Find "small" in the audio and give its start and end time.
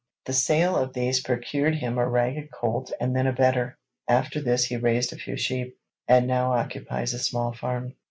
7.19-7.53